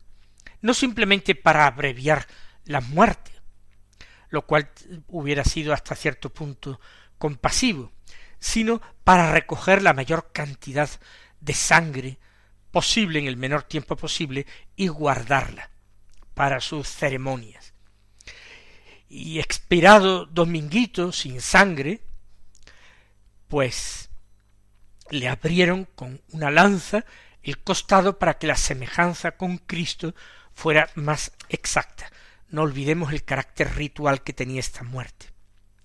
no 0.62 0.74
simplemente 0.74 1.36
para 1.36 1.68
abreviar 1.68 2.28
la 2.64 2.80
muerte, 2.80 3.34
lo 4.30 4.46
cual 4.46 4.72
hubiera 5.10 5.44
sido 5.44 5.74
hasta 5.74 5.96
cierto 5.96 6.30
punto 6.30 6.80
compasivo, 7.18 7.92
sino 8.40 8.82
para 9.04 9.34
recoger 9.34 9.82
la 9.82 9.92
mayor 9.92 10.32
cantidad 10.32 10.90
de 11.42 11.54
sangre 11.54 12.20
posible 12.76 13.20
en 13.20 13.28
el 13.28 13.38
menor 13.38 13.64
tiempo 13.64 13.96
posible 13.96 14.46
y 14.76 14.90
guardarla 14.90 15.70
para 16.34 16.60
sus 16.60 16.90
ceremonias. 16.90 17.74
Y 19.08 19.40
expirado 19.40 20.26
Dominguito 20.26 21.14
sin 21.14 21.40
sangre, 21.40 22.02
pues 23.48 24.10
le 25.10 25.30
abrieron 25.30 25.86
con 25.96 26.22
una 26.34 26.52
lanza 26.52 27.06
el 27.44 27.60
costado 27.60 28.20
para 28.20 28.38
que 28.40 28.48
la 28.48 28.58
semejanza 28.58 29.38
con 29.38 29.58
Cristo 29.58 30.14
fuera 30.54 30.90
más 30.96 31.32
exacta. 31.48 32.12
No 32.50 32.64
olvidemos 32.64 33.14
el 33.14 33.24
carácter 33.24 33.74
ritual 33.74 34.22
que 34.22 34.34
tenía 34.34 34.60
esta 34.60 34.84
muerte. 34.84 35.28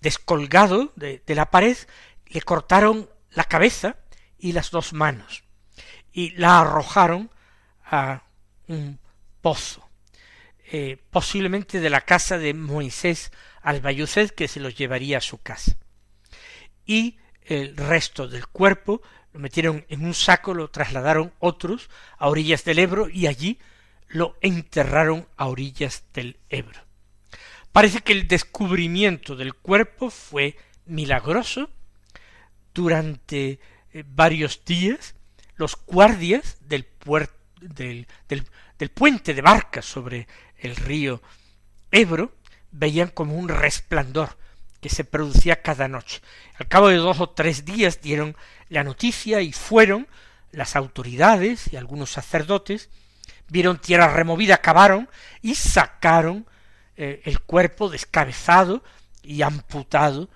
Descolgado 0.01 0.91
de, 0.97 1.23
de 1.25 1.35
la 1.35 1.51
pared, 1.51 1.77
le 2.25 2.41
cortaron 2.41 3.09
la 3.29 3.45
cabeza 3.45 3.95
y 4.37 4.51
las 4.51 4.71
dos 4.71 4.91
manos, 4.91 5.45
y 6.13 6.31
la 6.31 6.61
arrojaron 6.61 7.29
a 7.85 8.23
un 8.67 8.99
pozo, 9.41 9.87
eh, 10.71 10.97
posiblemente 11.09 11.79
de 11.79 11.89
la 11.89 12.01
casa 12.01 12.37
de 12.37 12.53
Moisés 12.53 13.31
Albayuced, 13.61 14.31
que 14.31 14.47
se 14.47 14.59
los 14.59 14.75
llevaría 14.75 15.17
a 15.17 15.21
su 15.21 15.41
casa. 15.41 15.77
Y 16.85 17.17
el 17.43 17.75
resto 17.75 18.27
del 18.27 18.47
cuerpo 18.47 19.01
lo 19.33 19.39
metieron 19.39 19.85
en 19.89 20.05
un 20.05 20.13
saco, 20.13 20.53
lo 20.53 20.69
trasladaron 20.69 21.33
otros 21.39 21.89
a 22.17 22.27
orillas 22.27 22.63
del 22.63 22.79
Ebro 22.79 23.09
y 23.09 23.27
allí 23.27 23.59
lo 24.07 24.37
enterraron 24.41 25.27
a 25.37 25.47
orillas 25.47 26.03
del 26.13 26.37
Ebro. 26.49 26.81
Parece 27.71 28.01
que 28.01 28.11
el 28.11 28.27
descubrimiento 28.27 29.35
del 29.35 29.53
cuerpo 29.53 30.09
fue 30.09 30.57
milagroso. 30.85 31.69
Durante 32.73 33.59
eh, 33.91 34.03
varios 34.05 34.63
días 34.63 35.15
los 35.61 35.77
guardias 35.85 36.57
del, 36.61 36.87
del, 37.61 38.07
del 38.27 38.89
puente 38.89 39.33
de 39.33 39.41
barcas 39.41 39.85
sobre 39.85 40.27
el 40.57 40.75
río 40.75 41.21
Ebro 41.91 42.35
veían 42.71 43.09
como 43.09 43.35
un 43.35 43.47
resplandor 43.47 44.37
que 44.79 44.89
se 44.89 45.03
producía 45.03 45.61
cada 45.61 45.87
noche. 45.87 46.21
Al 46.57 46.67
cabo 46.67 46.87
de 46.87 46.95
dos 46.95 47.19
o 47.19 47.29
tres 47.29 47.63
días 47.63 48.01
dieron 48.01 48.35
la 48.69 48.83
noticia 48.83 49.41
y 49.41 49.53
fueron 49.53 50.07
las 50.51 50.75
autoridades 50.75 51.71
y 51.71 51.77
algunos 51.77 52.09
sacerdotes, 52.09 52.89
vieron 53.47 53.77
tierra 53.77 54.11
removida, 54.11 54.57
cavaron 54.57 55.09
y 55.43 55.53
sacaron 55.53 56.47
eh, 56.97 57.21
el 57.25 57.39
cuerpo 57.39 57.87
descabezado 57.87 58.83
y 59.21 59.43
amputado 59.43 60.27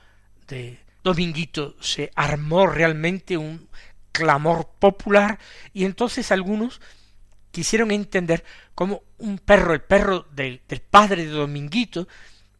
de 0.47 0.79
Dominguito. 1.03 1.75
Se 1.79 2.11
armó 2.15 2.67
realmente 2.67 3.38
un 3.38 3.67
clamor 4.15 4.69
popular 4.80 5.39
y 5.73 5.86
entonces 5.86 6.32
algunos 6.32 6.82
quisieron 7.51 7.91
entender 7.91 8.43
cómo 8.73 9.04
un 9.17 9.38
perro, 9.38 9.73
el 9.73 9.82
perro 9.82 10.28
del, 10.32 10.62
del 10.67 10.82
padre 10.82 11.25
de 11.25 11.32
Dominguito, 11.32 12.08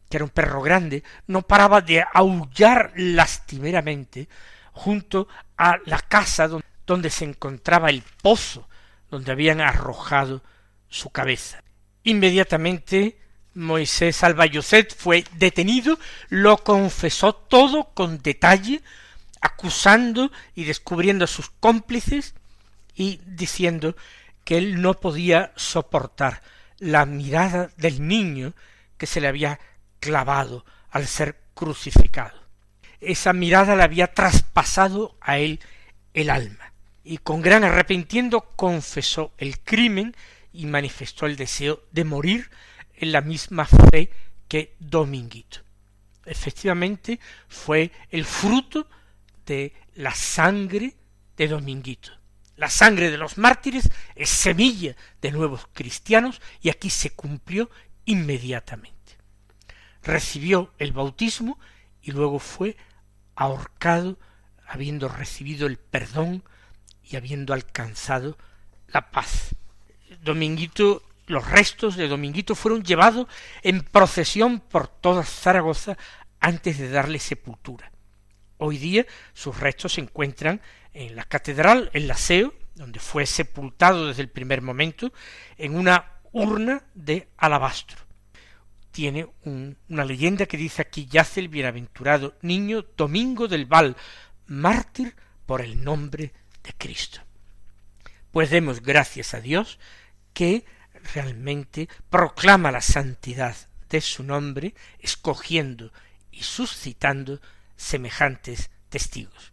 que 0.08 0.16
era 0.16 0.24
un 0.24 0.30
perro 0.30 0.62
grande, 0.62 1.02
no 1.26 1.42
paraba 1.42 1.80
de 1.80 2.04
aullar 2.12 2.92
lastimeramente 2.96 4.28
junto 4.72 5.28
a 5.56 5.78
la 5.86 5.98
casa 5.98 6.48
donde 6.86 7.10
se 7.10 7.24
encontraba 7.24 7.90
el 7.90 8.02
pozo 8.22 8.68
donde 9.10 9.32
habían 9.32 9.60
arrojado 9.60 10.42
su 10.88 11.10
cabeza. 11.10 11.62
Inmediatamente 12.04 13.18
Moisés 13.54 14.22
Albayocet 14.22 14.94
fue 14.94 15.24
detenido, 15.34 15.98
lo 16.28 16.58
confesó 16.58 17.34
todo 17.34 17.94
con 17.94 18.22
detalle, 18.22 18.82
acusando 19.46 20.30
y 20.54 20.64
descubriendo 20.64 21.24
a 21.24 21.28
sus 21.28 21.50
cómplices 21.50 22.34
y 22.94 23.20
diciendo 23.26 23.96
que 24.44 24.58
él 24.58 24.80
no 24.82 24.94
podía 24.94 25.52
soportar 25.56 26.42
la 26.78 27.06
mirada 27.06 27.70
del 27.76 28.06
niño 28.06 28.54
que 28.98 29.06
se 29.06 29.20
le 29.20 29.28
había 29.28 29.58
clavado 30.00 30.64
al 30.90 31.06
ser 31.06 31.40
crucificado. 31.54 32.38
Esa 33.00 33.32
mirada 33.32 33.76
le 33.76 33.82
había 33.82 34.12
traspasado 34.12 35.16
a 35.20 35.38
él 35.38 35.60
el 36.14 36.30
alma, 36.30 36.72
y 37.04 37.18
con 37.18 37.40
gran 37.40 37.64
arrepentiendo 37.64 38.52
confesó 38.56 39.32
el 39.38 39.60
crimen 39.60 40.16
y 40.52 40.66
manifestó 40.66 41.26
el 41.26 41.36
deseo 41.36 41.82
de 41.92 42.04
morir 42.04 42.50
en 42.94 43.12
la 43.12 43.20
misma 43.20 43.66
fe 43.66 44.10
que 44.48 44.74
Dominguito. 44.78 45.60
Efectivamente 46.24 47.20
fue 47.48 47.92
el 48.10 48.24
fruto 48.24 48.88
de 49.46 49.72
la 49.94 50.14
sangre 50.14 50.94
de 51.36 51.48
Dominguito. 51.48 52.10
La 52.56 52.70
sangre 52.70 53.10
de 53.10 53.18
los 53.18 53.38
mártires 53.38 53.88
es 54.14 54.28
semilla 54.28 54.96
de 55.20 55.30
nuevos 55.30 55.68
cristianos 55.72 56.40
y 56.60 56.70
aquí 56.70 56.90
se 56.90 57.10
cumplió 57.10 57.70
inmediatamente 58.04 58.96
recibió 60.06 60.72
el 60.78 60.92
bautismo 60.92 61.58
y 62.00 62.12
luego 62.12 62.38
fue 62.38 62.76
ahorcado 63.34 64.18
habiendo 64.66 65.08
recibido 65.08 65.66
el 65.66 65.78
perdón 65.78 66.44
y 67.02 67.16
habiendo 67.16 67.52
alcanzado 67.52 68.38
la 68.88 69.10
paz. 69.10 69.54
Dominguito, 70.22 71.02
los 71.26 71.48
restos 71.48 71.96
de 71.96 72.08
Dominguito 72.08 72.54
fueron 72.54 72.84
llevados 72.84 73.26
en 73.62 73.82
procesión 73.82 74.60
por 74.60 74.86
toda 74.88 75.24
Zaragoza 75.24 75.98
antes 76.40 76.78
de 76.78 76.88
darle 76.88 77.18
sepultura. 77.18 77.90
Hoy 78.58 78.78
día 78.78 79.06
sus 79.32 79.58
restos 79.58 79.94
se 79.94 80.00
encuentran 80.00 80.60
en 80.92 81.16
la 81.16 81.24
catedral, 81.24 81.90
en 81.92 82.08
la 82.08 82.16
SEO, 82.16 82.54
donde 82.74 83.00
fue 83.00 83.26
sepultado 83.26 84.08
desde 84.08 84.22
el 84.22 84.30
primer 84.30 84.62
momento, 84.62 85.12
en 85.56 85.76
una 85.76 86.20
urna 86.32 86.82
de 86.94 87.28
alabastro 87.36 88.06
tiene 88.96 89.28
una 89.44 90.06
leyenda 90.06 90.46
que 90.46 90.56
dice 90.56 90.80
aquí 90.80 91.04
yace 91.04 91.40
el 91.40 91.50
bienaventurado 91.50 92.38
niño 92.40 92.82
Domingo 92.96 93.46
del 93.46 93.66
Val, 93.66 93.94
mártir 94.46 95.14
por 95.44 95.60
el 95.60 95.84
nombre 95.84 96.32
de 96.62 96.72
Cristo. 96.78 97.20
Pues 98.30 98.48
demos 98.48 98.80
gracias 98.80 99.34
a 99.34 99.42
Dios 99.42 99.78
que 100.32 100.64
realmente 101.12 101.90
proclama 102.08 102.72
la 102.72 102.80
santidad 102.80 103.54
de 103.90 104.00
su 104.00 104.22
nombre, 104.22 104.74
escogiendo 104.98 105.92
y 106.30 106.44
suscitando 106.44 107.42
semejantes 107.76 108.70
testigos. 108.88 109.52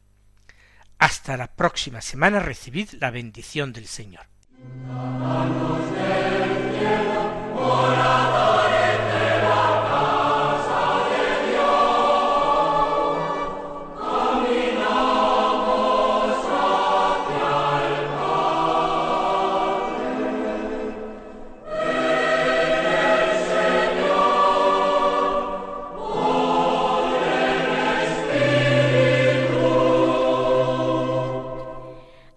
Hasta 0.97 1.37
la 1.37 1.47
próxima 1.47 2.01
semana 2.01 2.39
recibid 2.39 2.89
la 2.99 3.11
bendición 3.11 3.73
del 3.73 3.87
Señor. 3.87 4.25